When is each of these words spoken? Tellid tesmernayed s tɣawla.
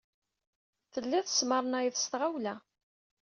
Tellid 0.93 1.25
tesmernayed 1.25 1.95
s 2.03 2.05
tɣawla. 2.11 2.55